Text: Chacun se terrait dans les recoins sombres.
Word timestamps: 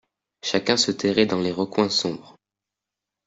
Chacun 0.41 0.77
se 0.77 0.89
terrait 0.89 1.27
dans 1.27 1.39
les 1.41 1.51
recoins 1.51 1.91
sombres. 1.91 2.35